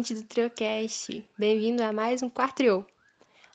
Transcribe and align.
ouvinte 0.00 0.14
do 0.14 0.22
Triocast! 0.22 1.22
Bem-vindo 1.36 1.82
a 1.82 1.92
mais 1.92 2.22
um 2.22 2.30
Quartrio! 2.30 2.86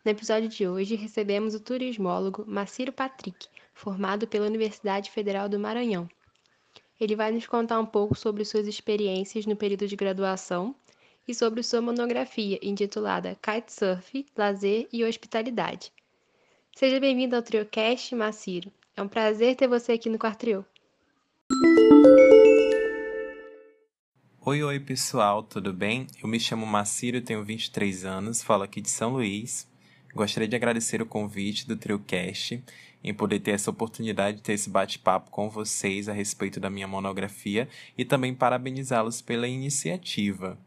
No 0.03 0.11
episódio 0.11 0.47
de 0.47 0.67
hoje, 0.67 0.93
recebemos 0.93 1.55
o 1.55 1.59
turismólogo 1.59 2.45
Maciro 2.45 2.93
Patrick, 2.93 3.47
formado 3.73 4.27
pela 4.27 4.45
Universidade 4.45 5.09
Federal 5.09 5.49
do 5.49 5.57
Maranhão. 5.57 6.07
Ele 7.01 7.15
vai 7.15 7.31
nos 7.31 7.47
contar 7.47 7.79
um 7.79 7.85
pouco 7.85 8.13
sobre 8.13 8.45
suas 8.45 8.67
experiências 8.67 9.47
no 9.47 9.55
período 9.55 9.87
de 9.87 9.95
graduação 9.95 10.75
e 11.27 11.33
sobre 11.33 11.63
sua 11.63 11.81
monografia 11.81 12.59
intitulada 12.61 13.35
Kitesurf, 13.41 14.23
Lazer 14.37 14.87
e 14.93 15.03
Hospitalidade. 15.03 15.91
Seja 16.75 16.99
bem-vindo 16.99 17.35
ao 17.35 17.41
Triocast, 17.41 18.13
Maciro. 18.13 18.71
É 18.95 19.01
um 19.01 19.07
prazer 19.07 19.55
ter 19.55 19.67
você 19.67 19.93
aqui 19.93 20.11
no 20.11 20.19
Quartrio. 20.19 20.63
Oi, 24.47 24.61
oi 24.61 24.79
pessoal, 24.79 25.41
tudo 25.41 25.73
bem? 25.73 26.05
Eu 26.21 26.29
me 26.29 26.39
chamo 26.39 26.67
Maciro, 26.67 27.19
tenho 27.19 27.43
23 27.43 28.05
anos, 28.05 28.43
falo 28.43 28.61
aqui 28.61 28.79
de 28.79 28.91
São 28.91 29.13
Luís. 29.13 29.67
Gostaria 30.13 30.47
de 30.47 30.55
agradecer 30.55 31.01
o 31.01 31.05
convite 31.07 31.67
do 31.67 31.75
TrioCast 31.75 32.63
em 33.03 33.11
poder 33.11 33.39
ter 33.39 33.53
essa 33.53 33.71
oportunidade 33.71 34.37
de 34.37 34.43
ter 34.43 34.53
esse 34.53 34.69
bate-papo 34.69 35.31
com 35.31 35.49
vocês 35.49 36.07
a 36.07 36.13
respeito 36.13 36.59
da 36.59 36.69
minha 36.69 36.87
monografia 36.87 37.67
e 37.97 38.05
também 38.05 38.35
parabenizá-los 38.35 39.19
pela 39.19 39.47
iniciativa. 39.47 40.59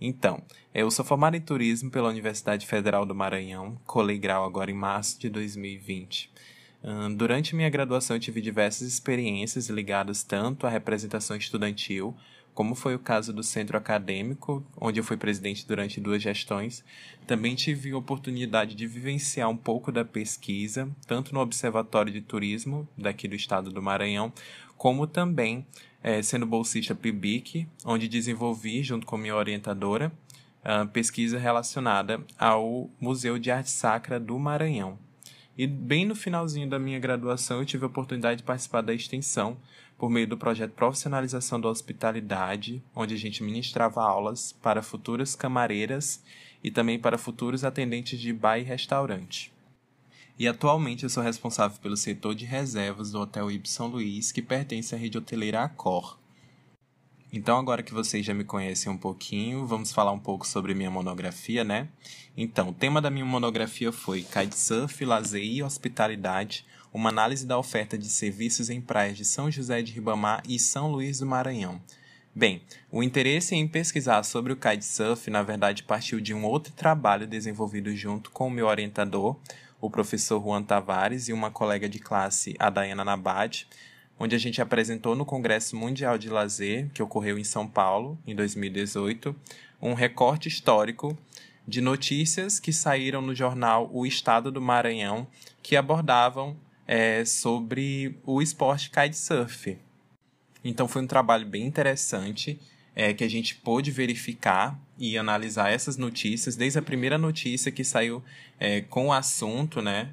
Então, 0.00 0.42
eu 0.74 0.90
sou 0.90 1.04
formado 1.04 1.36
em 1.36 1.40
turismo 1.40 1.88
pela 1.88 2.08
Universidade 2.08 2.66
Federal 2.66 3.06
do 3.06 3.14
Maranhão, 3.14 3.80
colei 3.86 4.18
grau 4.18 4.44
agora 4.44 4.72
em 4.72 4.74
março 4.74 5.20
de 5.20 5.30
2020. 5.30 6.32
Durante 7.14 7.54
minha 7.54 7.70
graduação, 7.70 8.18
tive 8.18 8.40
diversas 8.40 8.88
experiências 8.88 9.68
ligadas 9.68 10.24
tanto 10.24 10.66
à 10.66 10.70
representação 10.70 11.36
estudantil 11.36 12.16
como 12.60 12.74
foi 12.74 12.94
o 12.94 12.98
caso 12.98 13.32
do 13.32 13.42
centro 13.42 13.78
acadêmico, 13.78 14.62
onde 14.78 15.00
eu 15.00 15.04
fui 15.04 15.16
presidente 15.16 15.66
durante 15.66 15.98
duas 15.98 16.20
gestões, 16.20 16.84
também 17.26 17.54
tive 17.54 17.90
a 17.90 17.96
oportunidade 17.96 18.74
de 18.74 18.86
vivenciar 18.86 19.48
um 19.48 19.56
pouco 19.56 19.90
da 19.90 20.04
pesquisa, 20.04 20.86
tanto 21.06 21.32
no 21.32 21.40
Observatório 21.40 22.12
de 22.12 22.20
Turismo 22.20 22.86
daqui 22.98 23.26
do 23.26 23.34
estado 23.34 23.70
do 23.70 23.80
Maranhão, 23.80 24.30
como 24.76 25.06
também 25.06 25.66
é, 26.02 26.20
sendo 26.20 26.44
bolsista 26.44 26.94
PIBIC, 26.94 27.66
onde 27.82 28.06
desenvolvi, 28.06 28.82
junto 28.82 29.06
com 29.06 29.16
minha 29.16 29.36
orientadora, 29.36 30.12
pesquisa 30.92 31.38
relacionada 31.38 32.22
ao 32.38 32.90
Museu 33.00 33.38
de 33.38 33.50
Arte 33.50 33.70
Sacra 33.70 34.20
do 34.20 34.38
Maranhão. 34.38 34.98
E 35.56 35.66
bem 35.66 36.04
no 36.04 36.14
finalzinho 36.14 36.68
da 36.68 36.78
minha 36.78 36.98
graduação 36.98 37.60
eu 37.60 37.64
tive 37.64 37.84
a 37.84 37.86
oportunidade 37.86 38.38
de 38.38 38.42
participar 38.42 38.82
da 38.82 38.92
extensão 38.92 39.56
por 40.00 40.08
meio 40.08 40.26
do 40.26 40.38
projeto 40.38 40.72
Profissionalização 40.72 41.60
da 41.60 41.68
Hospitalidade, 41.68 42.82
onde 42.96 43.12
a 43.12 43.18
gente 43.18 43.42
ministrava 43.42 44.02
aulas 44.02 44.50
para 44.50 44.80
futuras 44.82 45.36
camareiras 45.36 46.22
e 46.64 46.70
também 46.70 46.98
para 46.98 47.18
futuros 47.18 47.64
atendentes 47.64 48.18
de 48.18 48.32
bar 48.32 48.56
e 48.56 48.62
restaurante. 48.62 49.52
E 50.38 50.48
atualmente 50.48 51.04
eu 51.04 51.10
sou 51.10 51.22
responsável 51.22 51.78
pelo 51.82 51.98
setor 51.98 52.34
de 52.34 52.46
reservas 52.46 53.12
do 53.12 53.20
Hotel 53.20 53.50
Ibis 53.50 53.72
São 53.72 53.88
Luís, 53.88 54.32
que 54.32 54.40
pertence 54.40 54.94
à 54.94 54.98
rede 54.98 55.18
hoteleira 55.18 55.64
Accor. 55.64 56.16
Então, 57.30 57.58
agora 57.58 57.82
que 57.82 57.92
vocês 57.92 58.24
já 58.24 58.32
me 58.32 58.42
conhecem 58.42 58.90
um 58.90 58.96
pouquinho, 58.96 59.66
vamos 59.66 59.92
falar 59.92 60.12
um 60.12 60.18
pouco 60.18 60.46
sobre 60.46 60.72
minha 60.72 60.90
monografia, 60.90 61.62
né? 61.62 61.88
Então, 62.34 62.70
o 62.70 62.74
tema 62.74 63.02
da 63.02 63.10
minha 63.10 63.26
monografia 63.26 63.92
foi 63.92 64.22
Kitesurf, 64.22 65.04
Lazer 65.04 65.44
e 65.44 65.62
Hospitalidade, 65.62 66.64
uma 66.92 67.10
análise 67.10 67.46
da 67.46 67.58
oferta 67.58 67.96
de 67.96 68.08
serviços 68.08 68.68
em 68.70 68.80
praias 68.80 69.16
de 69.16 69.24
São 69.24 69.50
José 69.50 69.82
de 69.82 69.92
Ribamar 69.92 70.42
e 70.48 70.58
São 70.58 70.90
Luís 70.90 71.18
do 71.20 71.26
Maranhão. 71.26 71.80
Bem, 72.34 72.62
o 72.90 73.02
interesse 73.02 73.54
em 73.54 73.66
pesquisar 73.66 74.22
sobre 74.22 74.52
o 74.52 74.56
kitesurf, 74.56 75.28
na 75.30 75.42
verdade, 75.42 75.82
partiu 75.82 76.20
de 76.20 76.32
um 76.32 76.44
outro 76.44 76.72
trabalho 76.72 77.26
desenvolvido 77.26 77.94
junto 77.94 78.30
com 78.30 78.46
o 78.46 78.50
meu 78.50 78.66
orientador, 78.66 79.36
o 79.80 79.90
professor 79.90 80.40
Juan 80.42 80.62
Tavares, 80.62 81.28
e 81.28 81.32
uma 81.32 81.50
colega 81.50 81.88
de 81.88 81.98
classe, 81.98 82.54
a 82.58 82.70
Dayana 82.70 83.04
Nabad, 83.04 83.66
onde 84.18 84.36
a 84.36 84.38
gente 84.38 84.60
apresentou 84.60 85.16
no 85.16 85.24
Congresso 85.24 85.74
Mundial 85.76 86.18
de 86.18 86.28
Lazer, 86.28 86.88
que 86.92 87.02
ocorreu 87.02 87.38
em 87.38 87.44
São 87.44 87.66
Paulo, 87.66 88.18
em 88.26 88.34
2018, 88.34 89.34
um 89.82 89.94
recorte 89.94 90.46
histórico 90.46 91.18
de 91.66 91.80
notícias 91.80 92.60
que 92.60 92.72
saíram 92.72 93.22
no 93.22 93.34
jornal 93.34 93.90
O 93.92 94.04
Estado 94.04 94.52
do 94.52 94.60
Maranhão, 94.60 95.26
que 95.62 95.76
abordavam 95.76 96.56
é, 96.86 97.24
sobre 97.24 98.18
o 98.24 98.42
esporte 98.42 98.90
kitesurf. 98.90 99.78
Então 100.64 100.86
foi 100.86 101.02
um 101.02 101.06
trabalho 101.06 101.46
bem 101.46 101.66
interessante 101.66 102.60
é, 102.94 103.14
que 103.14 103.24
a 103.24 103.28
gente 103.28 103.54
pôde 103.54 103.90
verificar 103.90 104.78
e 104.98 105.16
analisar 105.16 105.70
essas 105.70 105.96
notícias, 105.96 106.56
desde 106.56 106.78
a 106.78 106.82
primeira 106.82 107.16
notícia 107.16 107.72
que 107.72 107.84
saiu 107.84 108.22
é, 108.58 108.80
com 108.82 109.08
o 109.08 109.12
assunto, 109.12 109.80
né, 109.80 110.12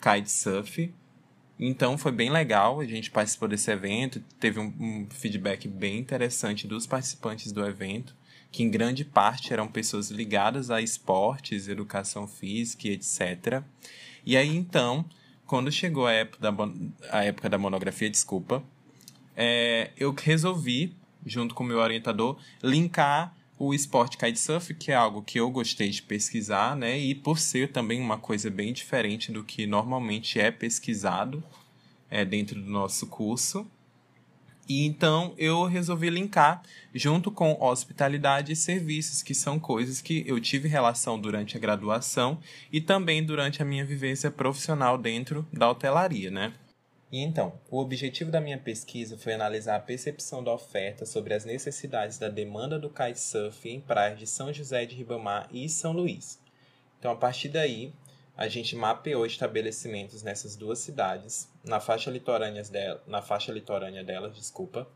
kitesurf, 0.00 0.92
então 1.64 1.96
foi 1.96 2.10
bem 2.10 2.28
legal, 2.28 2.80
a 2.80 2.84
gente 2.84 3.08
participou 3.08 3.46
desse 3.46 3.70
evento, 3.70 4.20
teve 4.40 4.58
um, 4.58 4.74
um, 4.80 5.06
feedback 5.10 5.68
bem 5.68 5.98
interessante 5.98 6.66
dos 6.66 6.88
participantes 6.88 7.52
do 7.52 7.64
evento, 7.64 8.16
que 8.50 8.64
em 8.64 8.68
grande 8.68 9.04
parte 9.04 9.52
eram 9.52 9.68
pessoas 9.68 10.10
ligadas 10.10 10.72
a 10.72 10.82
esportes, 10.82 11.68
educação 11.68 12.26
física 12.26 12.88
etc. 12.88 13.62
E 14.26 14.36
aí 14.36 14.48
então, 14.48 15.04
quando 15.52 15.70
chegou 15.70 16.06
a 16.06 16.12
época 16.12 16.50
da, 16.50 16.68
a 17.10 17.24
época 17.24 17.46
da 17.46 17.58
monografia, 17.58 18.08
desculpa, 18.08 18.64
é, 19.36 19.90
eu 19.98 20.14
resolvi, 20.18 20.96
junto 21.26 21.54
com 21.54 21.62
o 21.62 21.66
meu 21.66 21.76
orientador, 21.76 22.38
linkar 22.62 23.36
o 23.58 23.74
esporte 23.74 24.16
kitesurf, 24.16 24.72
que 24.72 24.90
é 24.90 24.94
algo 24.94 25.20
que 25.20 25.38
eu 25.38 25.50
gostei 25.50 25.90
de 25.90 26.00
pesquisar, 26.00 26.74
né? 26.74 26.98
E 26.98 27.14
por 27.14 27.38
ser 27.38 27.70
também 27.70 28.00
uma 28.00 28.16
coisa 28.16 28.48
bem 28.48 28.72
diferente 28.72 29.30
do 29.30 29.44
que 29.44 29.66
normalmente 29.66 30.40
é 30.40 30.50
pesquisado 30.50 31.44
é, 32.08 32.24
dentro 32.24 32.58
do 32.58 32.70
nosso 32.70 33.06
curso. 33.08 33.70
E 34.68 34.86
então 34.86 35.34
eu 35.36 35.64
resolvi 35.64 36.08
linkar 36.08 36.62
junto 36.94 37.30
com 37.30 37.56
hospitalidade 37.60 38.52
e 38.52 38.56
serviços, 38.56 39.22
que 39.22 39.34
são 39.34 39.58
coisas 39.58 40.00
que 40.00 40.24
eu 40.26 40.40
tive 40.40 40.68
relação 40.68 41.20
durante 41.20 41.56
a 41.56 41.60
graduação 41.60 42.38
e 42.72 42.80
também 42.80 43.24
durante 43.24 43.60
a 43.60 43.64
minha 43.64 43.84
vivência 43.84 44.30
profissional 44.30 44.96
dentro 44.96 45.46
da 45.52 45.68
hotelaria, 45.68 46.30
né? 46.30 46.52
E 47.10 47.18
então, 47.18 47.52
o 47.70 47.78
objetivo 47.78 48.30
da 48.30 48.40
minha 48.40 48.56
pesquisa 48.56 49.18
foi 49.18 49.34
analisar 49.34 49.76
a 49.76 49.80
percepção 49.80 50.42
da 50.42 50.50
oferta 50.54 51.04
sobre 51.04 51.34
as 51.34 51.44
necessidades 51.44 52.16
da 52.16 52.30
demanda 52.30 52.78
do 52.78 52.88
kitesurf 52.88 53.68
em 53.68 53.80
praias 53.80 54.18
de 54.18 54.26
São 54.26 54.50
José 54.50 54.86
de 54.86 54.94
Ribamar 54.94 55.46
e 55.52 55.68
São 55.68 55.92
Luís. 55.92 56.40
Então, 56.98 57.10
a 57.10 57.16
partir 57.16 57.50
daí, 57.50 57.92
a 58.36 58.48
gente 58.48 58.74
mapeou 58.74 59.26
estabelecimentos 59.26 60.22
nessas 60.22 60.56
duas 60.56 60.78
cidades, 60.78 61.48
na 61.62 61.80
faixa 61.80 62.10
litorânea, 62.10 62.62
dela, 62.64 63.02
na 63.06 63.20
faixa 63.20 63.52
litorânea 63.52 64.02
delas, 64.02 64.34
desculpa, 64.34 64.88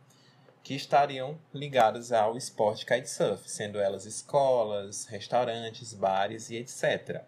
que 0.62 0.74
estariam 0.74 1.38
ligados 1.54 2.10
ao 2.10 2.36
esporte 2.36 2.84
kitesurf, 2.84 3.48
sendo 3.48 3.78
elas 3.78 4.04
escolas, 4.04 5.04
restaurantes, 5.06 5.94
bares 5.94 6.50
e 6.50 6.56
etc. 6.56 7.22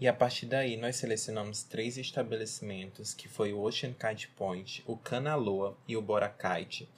E 0.00 0.08
a 0.08 0.12
partir 0.12 0.46
daí 0.46 0.76
nós 0.76 0.96
selecionamos 0.96 1.62
três 1.62 1.96
estabelecimentos, 1.96 3.14
que 3.14 3.28
foi 3.28 3.52
o 3.52 3.60
Ocean 3.60 3.92
Kite 3.92 4.28
Point, 4.28 4.82
o 4.86 4.96
Canaloa 4.96 5.76
e 5.86 5.96
o 5.96 6.02
Boracite, 6.02 6.88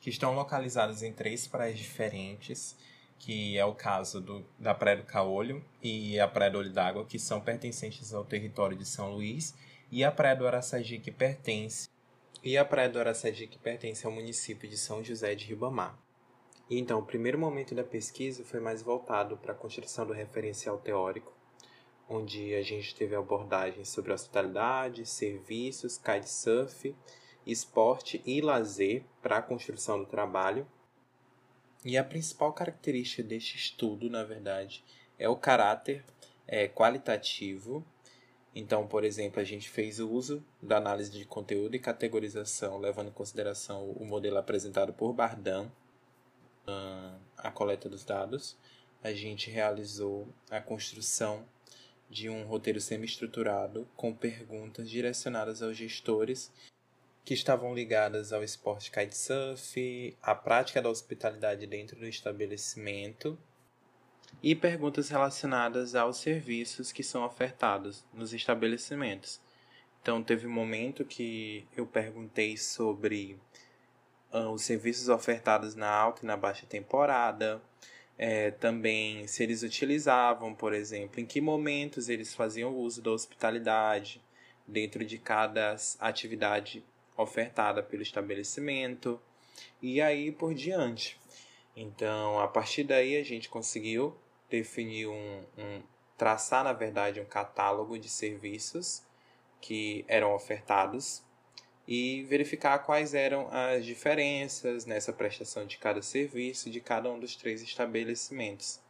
que 0.00 0.10
estão 0.10 0.34
localizados 0.34 1.02
em 1.02 1.12
três 1.12 1.46
praias 1.46 1.78
diferentes, 1.78 2.74
que 3.22 3.56
é 3.56 3.64
o 3.64 3.72
caso 3.72 4.20
do, 4.20 4.44
da 4.58 4.74
Praia 4.74 4.96
do 4.96 5.04
Caolho 5.04 5.64
e 5.80 6.18
a 6.18 6.26
Praia 6.26 6.50
do 6.50 6.58
Olho 6.58 6.72
d'Água, 6.72 7.06
que 7.06 7.20
são 7.20 7.40
pertencentes 7.40 8.12
ao 8.12 8.24
território 8.24 8.76
de 8.76 8.84
São 8.84 9.12
Luís, 9.12 9.54
e 9.92 10.02
a 10.02 10.10
Praia 10.10 10.34
do 10.34 10.44
Araçagi, 10.44 10.98
que 10.98 11.12
pertence 11.12 11.88
e 12.42 12.58
a 12.58 12.64
Praia 12.64 12.88
do 12.88 12.98
Araçagi, 12.98 13.46
que 13.46 13.58
pertence 13.58 14.04
ao 14.04 14.10
município 14.10 14.68
de 14.68 14.76
São 14.76 15.04
José 15.04 15.36
de 15.36 15.46
Ribamar. 15.46 15.96
Então, 16.68 16.98
o 16.98 17.06
primeiro 17.06 17.38
momento 17.38 17.76
da 17.76 17.84
pesquisa 17.84 18.44
foi 18.44 18.58
mais 18.58 18.82
voltado 18.82 19.36
para 19.36 19.52
a 19.52 19.56
construção 19.56 20.04
do 20.04 20.12
referencial 20.12 20.78
teórico, 20.78 21.32
onde 22.08 22.52
a 22.56 22.62
gente 22.62 22.92
teve 22.96 23.14
abordagens 23.14 23.88
sobre 23.88 24.12
hospitalidade, 24.12 25.06
serviços, 25.06 25.96
kitesurf, 25.96 26.92
esporte 27.46 28.20
e 28.26 28.40
lazer 28.40 29.04
para 29.22 29.38
a 29.38 29.42
construção 29.42 30.00
do 30.00 30.06
trabalho. 30.06 30.66
E 31.84 31.98
a 31.98 32.04
principal 32.04 32.52
característica 32.52 33.22
deste 33.22 33.56
estudo, 33.56 34.08
na 34.08 34.22
verdade, 34.22 34.84
é 35.18 35.28
o 35.28 35.36
caráter 35.36 36.04
é, 36.46 36.68
qualitativo. 36.68 37.84
Então, 38.54 38.86
por 38.86 39.04
exemplo, 39.04 39.40
a 39.40 39.44
gente 39.44 39.68
fez 39.68 39.98
o 39.98 40.08
uso 40.08 40.44
da 40.60 40.76
análise 40.76 41.10
de 41.10 41.24
conteúdo 41.24 41.74
e 41.74 41.80
categorização, 41.80 42.78
levando 42.78 43.08
em 43.08 43.12
consideração 43.12 43.90
o 43.90 44.04
modelo 44.04 44.38
apresentado 44.38 44.92
por 44.92 45.12
Bardam, 45.12 45.70
a 47.36 47.50
coleta 47.50 47.88
dos 47.88 48.04
dados. 48.04 48.56
A 49.02 49.12
gente 49.12 49.50
realizou 49.50 50.28
a 50.50 50.60
construção 50.60 51.44
de 52.08 52.28
um 52.28 52.44
roteiro 52.44 52.80
semi-estruturado 52.80 53.88
com 53.96 54.14
perguntas 54.14 54.88
direcionadas 54.88 55.62
aos 55.62 55.76
gestores 55.76 56.52
que 57.24 57.34
estavam 57.34 57.74
ligadas 57.74 58.32
ao 58.32 58.42
esporte 58.42 58.90
kitesurf, 58.90 60.16
à 60.20 60.34
prática 60.34 60.82
da 60.82 60.88
hospitalidade 60.88 61.66
dentro 61.66 61.96
do 61.96 62.06
estabelecimento 62.06 63.38
e 64.42 64.54
perguntas 64.54 65.08
relacionadas 65.08 65.94
aos 65.94 66.16
serviços 66.16 66.90
que 66.90 67.02
são 67.02 67.24
ofertados 67.24 68.04
nos 68.12 68.32
estabelecimentos. 68.32 69.40
Então, 70.00 70.22
teve 70.22 70.48
um 70.48 70.52
momento 70.52 71.04
que 71.04 71.64
eu 71.76 71.86
perguntei 71.86 72.56
sobre 72.56 73.38
uh, 74.32 74.48
os 74.50 74.62
serviços 74.62 75.08
ofertados 75.08 75.76
na 75.76 75.88
alta 75.88 76.24
e 76.24 76.26
na 76.26 76.36
baixa 76.36 76.66
temporada, 76.66 77.62
é, 78.18 78.50
também 78.50 79.26
se 79.26 79.42
eles 79.42 79.62
utilizavam, 79.62 80.54
por 80.54 80.72
exemplo, 80.72 81.20
em 81.20 81.26
que 81.26 81.40
momentos 81.40 82.08
eles 82.08 82.34
faziam 82.34 82.76
uso 82.76 83.00
da 83.00 83.10
hospitalidade 83.10 84.20
dentro 84.66 85.04
de 85.04 85.18
cada 85.18 85.76
atividade 85.98 86.84
ofertada 87.22 87.82
pelo 87.82 88.02
estabelecimento 88.02 89.20
e 89.80 90.00
aí 90.00 90.30
por 90.32 90.54
diante. 90.54 91.20
Então, 91.76 92.38
a 92.38 92.48
partir 92.48 92.84
daí 92.84 93.16
a 93.16 93.24
gente 93.24 93.48
conseguiu 93.48 94.16
definir 94.50 95.06
um, 95.06 95.44
um 95.56 95.82
traçar 96.16 96.62
na 96.62 96.72
verdade 96.72 97.20
um 97.20 97.24
catálogo 97.24 97.98
de 97.98 98.08
serviços 98.08 99.02
que 99.60 100.04
eram 100.06 100.34
ofertados 100.34 101.22
e 101.86 102.22
verificar 102.24 102.78
quais 102.80 103.14
eram 103.14 103.48
as 103.50 103.84
diferenças 103.84 104.86
nessa 104.86 105.12
prestação 105.12 105.66
de 105.66 105.78
cada 105.78 106.02
serviço 106.02 106.70
de 106.70 106.80
cada 106.80 107.10
um 107.10 107.18
dos 107.18 107.34
três 107.34 107.62
estabelecimentos. 107.62 108.80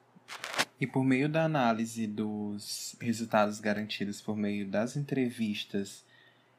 E 0.80 0.86
por 0.86 1.04
meio 1.04 1.28
da 1.28 1.44
análise 1.44 2.06
dos 2.06 2.96
resultados 3.00 3.60
garantidos 3.60 4.20
por 4.20 4.36
meio 4.36 4.66
das 4.66 4.96
entrevistas 4.96 6.04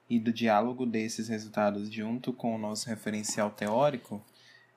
e 0.10 0.20
do 0.20 0.32
diálogo 0.32 0.86
desses 0.86 1.28
resultados 1.28 1.92
junto 1.92 2.34
com 2.34 2.56
o 2.56 2.58
nosso 2.58 2.88
referencial 2.88 3.50
teórico, 3.52 4.24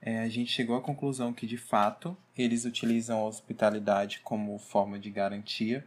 é, 0.00 0.20
a 0.20 0.28
gente 0.28 0.52
chegou 0.52 0.76
à 0.76 0.80
conclusão 0.80 1.32
que, 1.32 1.46
de 1.46 1.56
fato, 1.56 2.16
eles 2.36 2.64
utilizam 2.64 3.18
a 3.18 3.24
hospitalidade 3.24 4.20
como 4.20 4.58
forma 4.58 4.98
de 4.98 5.10
garantia 5.10 5.84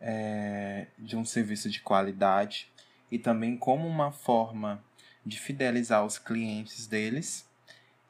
é, 0.00 0.86
de 0.98 1.16
um 1.16 1.24
serviço 1.24 1.70
de 1.70 1.80
qualidade 1.80 2.68
e 3.10 3.18
também 3.18 3.56
como 3.56 3.86
uma 3.86 4.12
forma 4.12 4.82
de 5.24 5.38
fidelizar 5.38 6.04
os 6.04 6.18
clientes 6.18 6.86
deles. 6.86 7.48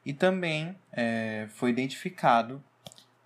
E 0.05 0.13
também 0.13 0.75
é, 0.91 1.47
foi 1.51 1.69
identificado 1.71 2.63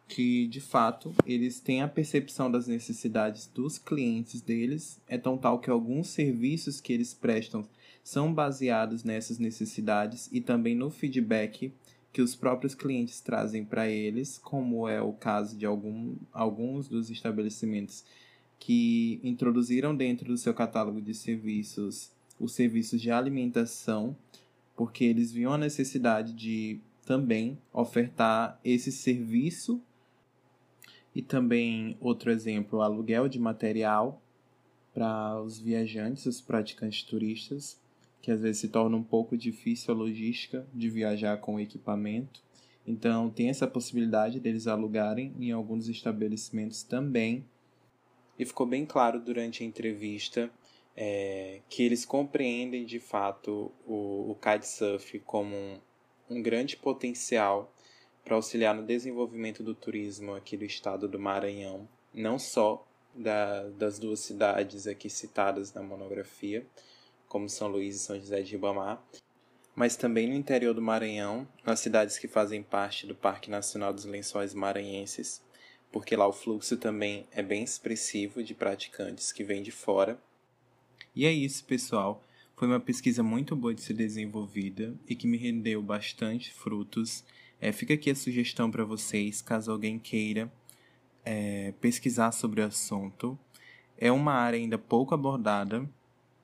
que, 0.09 0.47
de 0.47 0.59
fato, 0.59 1.13
eles 1.23 1.59
têm 1.59 1.83
a 1.83 1.87
percepção 1.87 2.51
das 2.51 2.67
necessidades 2.67 3.45
dos 3.45 3.77
clientes 3.77 4.41
deles, 4.41 4.99
é 5.07 5.19
tão 5.19 5.37
tal 5.37 5.59
que 5.59 5.69
alguns 5.69 6.07
serviços 6.07 6.81
que 6.81 6.91
eles 6.91 7.13
prestam 7.13 7.63
são 8.03 8.33
baseados 8.33 9.03
nessas 9.03 9.37
necessidades 9.37 10.27
e 10.31 10.41
também 10.41 10.73
no 10.73 10.89
feedback 10.89 11.71
que 12.11 12.23
os 12.23 12.35
próprios 12.35 12.73
clientes 12.73 13.21
trazem 13.21 13.63
para 13.63 13.87
eles, 13.87 14.39
como 14.39 14.89
é 14.89 14.99
o 14.99 15.13
caso 15.13 15.55
de 15.55 15.67
algum, 15.67 16.15
alguns 16.33 16.87
dos 16.87 17.11
estabelecimentos 17.11 18.03
que 18.57 19.19
introduziram 19.23 19.95
dentro 19.95 20.27
do 20.27 20.37
seu 20.37 20.55
catálogo 20.55 20.99
de 20.99 21.13
serviços 21.13 22.11
os 22.39 22.53
serviços 22.53 23.01
de 23.01 23.11
alimentação, 23.11 24.15
porque 24.75 25.03
eles 25.03 25.31
viam 25.31 25.53
a 25.53 25.57
necessidade 25.57 26.33
de 26.33 26.79
também 27.05 27.57
ofertar 27.73 28.57
esse 28.63 28.91
serviço 28.91 29.81
e 31.15 31.21
também 31.21 31.97
outro 31.99 32.31
exemplo, 32.31 32.81
aluguel 32.81 33.27
de 33.27 33.39
material 33.39 34.21
para 34.93 35.41
os 35.41 35.59
viajantes, 35.59 36.25
os 36.25 36.41
praticantes 36.41 37.03
turistas, 37.03 37.79
que 38.21 38.31
às 38.31 38.41
vezes 38.41 38.61
se 38.61 38.69
torna 38.69 38.97
um 38.97 39.03
pouco 39.03 39.37
difícil 39.37 39.93
a 39.93 39.97
logística 39.97 40.65
de 40.73 40.89
viajar 40.89 41.37
com 41.37 41.59
equipamento. 41.59 42.41
Então, 42.85 43.29
tem 43.29 43.49
essa 43.49 43.67
possibilidade 43.67 44.39
deles 44.39 44.67
alugarem 44.67 45.33
em 45.39 45.51
alguns 45.51 45.87
estabelecimentos 45.87 46.83
também. 46.83 47.45
E 48.37 48.45
ficou 48.45 48.65
bem 48.65 48.85
claro 48.85 49.19
durante 49.19 49.63
a 49.63 49.65
entrevista 49.65 50.49
é, 50.95 51.61
que 51.69 51.83
eles 51.83 52.03
compreendem 52.03 52.85
de 52.85 52.99
fato 52.99 53.71
o, 53.85 54.31
o 54.31 54.35
kitesurf 54.35 55.19
como 55.19 55.55
um, 55.55 55.77
um 56.29 56.41
grande 56.41 56.75
potencial 56.75 57.73
para 58.29 58.35
auxiliar 58.35 58.75
no 58.75 58.85
desenvolvimento 58.85 59.63
do 59.63 59.73
turismo 59.73 60.35
aqui 60.35 60.55
do 60.55 60.63
estado 60.63 61.07
do 61.07 61.17
Maranhão, 61.17 61.89
não 62.13 62.37
só 62.37 62.87
da, 63.15 63.63
das 63.69 63.97
duas 63.97 64.19
cidades 64.19 64.85
aqui 64.85 65.09
citadas 65.09 65.73
na 65.73 65.81
monografia, 65.81 66.63
como 67.27 67.49
São 67.49 67.67
Luís 67.67 67.95
e 67.95 67.99
São 67.99 68.19
José 68.19 68.43
de 68.43 68.51
Ribamar, 68.51 69.03
mas 69.75 69.95
também 69.95 70.27
no 70.27 70.35
interior 70.35 70.75
do 70.75 70.81
Maranhão, 70.81 71.47
nas 71.65 71.79
cidades 71.79 72.19
que 72.19 72.27
fazem 72.27 72.61
parte 72.61 73.07
do 73.07 73.15
Parque 73.15 73.49
Nacional 73.49 73.91
dos 73.91 74.05
Lençóis 74.05 74.53
Maranhenses, 74.53 75.41
porque 75.91 76.15
lá 76.15 76.27
o 76.27 76.31
fluxo 76.31 76.77
também 76.77 77.25
é 77.31 77.41
bem 77.41 77.63
expressivo 77.63 78.43
de 78.43 78.53
praticantes 78.53 79.31
que 79.31 79.43
vêm 79.43 79.63
de 79.63 79.71
fora. 79.71 80.21
E 81.15 81.25
é 81.25 81.31
isso, 81.31 81.65
pessoal. 81.65 82.23
Foi 82.55 82.67
uma 82.67 82.79
pesquisa 82.79 83.23
muito 83.23 83.55
boa 83.55 83.73
de 83.73 83.81
ser 83.81 83.95
desenvolvida 83.95 84.93
e 85.07 85.15
que 85.15 85.25
me 85.25 85.35
rendeu 85.35 85.81
bastante 85.81 86.53
frutos. 86.53 87.23
É, 87.61 87.71
fica 87.71 87.93
aqui 87.93 88.09
a 88.09 88.15
sugestão 88.15 88.71
para 88.71 88.85
vocês, 88.85 89.41
caso 89.41 89.71
alguém 89.71 89.99
queira 89.99 90.51
é, 91.25 91.73
pesquisar 91.81 92.31
sobre 92.31 92.61
o 92.61 92.65
assunto. 92.65 93.37
É 93.97 94.11
uma 94.11 94.33
área 94.33 94.57
ainda 94.57 94.77
pouco 94.77 95.13
abordada, 95.13 95.87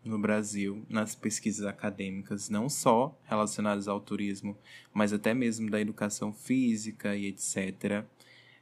no 0.06 0.20
Brasil 0.20 0.86
nas 0.88 1.16
pesquisas 1.16 1.66
acadêmicas, 1.66 2.50
não 2.50 2.70
só 2.70 3.18
relacionadas 3.24 3.88
ao 3.88 4.00
turismo, 4.00 4.56
mas 4.94 5.12
até 5.12 5.34
mesmo 5.34 5.70
da 5.70 5.82
educação 5.82 6.32
física 6.32 7.16
e 7.16 7.26
etc. 7.26 8.06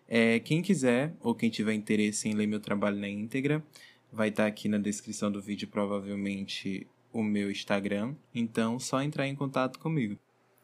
É, 0.07 0.39
quem 0.39 0.61
quiser 0.61 1.13
ou 1.19 1.35
quem 1.35 1.49
tiver 1.49 1.73
interesse 1.73 2.29
em 2.29 2.33
ler 2.33 2.47
meu 2.47 2.59
trabalho 2.59 2.97
na 2.97 3.09
íntegra, 3.09 3.63
vai 4.11 4.29
estar 4.29 4.45
aqui 4.45 4.69
na 4.69 4.77
descrição 4.77 5.31
do 5.31 5.41
vídeo 5.41 5.67
provavelmente 5.67 6.87
o 7.11 7.21
meu 7.21 7.51
Instagram, 7.51 8.15
então 8.33 8.79
só 8.79 9.01
entrar 9.01 9.27
em 9.27 9.35
contato 9.35 9.77
comigo. 9.79 10.17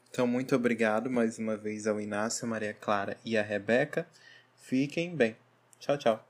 Então, 0.10 0.26
muito 0.26 0.56
obrigado 0.56 1.10
mais 1.10 1.38
uma 1.38 1.56
vez 1.56 1.86
ao 1.86 2.02
Inácio, 2.02 2.48
Maria 2.48 2.74
Clara 2.74 3.18
e 3.24 3.38
a 3.38 3.44
Rebeca. 3.44 4.08
Fiquem 4.56 5.16
bem. 5.16 5.38
Tchau, 5.80 5.98
tchau. 5.98 6.26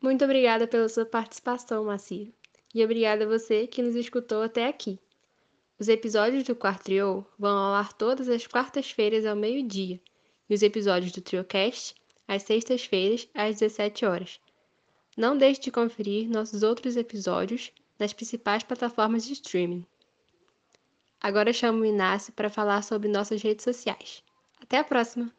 Muito 0.00 0.24
obrigada 0.24 0.66
pela 0.66 0.88
sua 0.88 1.06
participação, 1.06 1.84
Macir. 1.84 2.32
E 2.74 2.84
obrigada 2.84 3.24
a 3.24 3.28
você 3.28 3.66
que 3.66 3.82
nos 3.82 3.94
escutou 3.94 4.42
até 4.42 4.66
aqui. 4.66 4.98
Os 5.78 5.88
episódios 5.88 6.44
do 6.44 6.54
Quarto 6.54 6.84
Trio 6.84 7.26
vão 7.38 7.56
ao 7.56 7.74
ar 7.74 7.92
todas 7.92 8.28
as 8.28 8.46
quartas-feiras 8.46 9.24
ao 9.24 9.36
meio-dia 9.36 10.00
e 10.50 10.54
os 10.54 10.62
episódios 10.62 11.12
do 11.12 11.20
TrioCast 11.20 11.94
às 12.26 12.42
sextas-feiras 12.42 13.28
às 13.32 13.60
17 13.60 14.04
horas. 14.04 14.40
Não 15.16 15.38
deixe 15.38 15.60
de 15.60 15.70
conferir 15.70 16.28
nossos 16.28 16.62
outros 16.62 16.96
episódios 16.96 17.72
nas 17.98 18.12
principais 18.12 18.62
plataformas 18.62 19.24
de 19.24 19.32
streaming. 19.34 19.86
Agora 21.20 21.52
chamo 21.52 21.80
o 21.80 21.86
Inácio 21.86 22.32
para 22.32 22.50
falar 22.50 22.82
sobre 22.82 23.08
nossas 23.08 23.42
redes 23.42 23.64
sociais. 23.64 24.22
Até 24.60 24.78
a 24.78 24.84
próxima! 24.84 25.32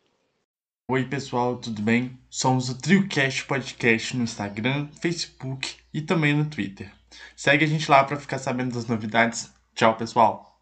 Oi 0.87 1.03
pessoal, 1.05 1.57
tudo 1.57 1.81
bem? 1.81 2.19
Somos 2.29 2.69
o 2.69 2.77
TrioCast 2.79 3.45
Podcast 3.45 4.15
no 4.15 4.23
Instagram, 4.23 4.87
Facebook 5.01 5.75
e 5.93 6.01
também 6.01 6.35
no 6.35 6.45
Twitter. 6.45 6.91
Segue 7.35 7.65
a 7.65 7.67
gente 7.67 7.89
lá 7.89 8.03
para 8.03 8.19
ficar 8.19 8.37
sabendo 8.37 8.75
das 8.75 8.85
novidades. 8.85 9.51
Tchau 9.73 9.95
pessoal! 9.97 10.54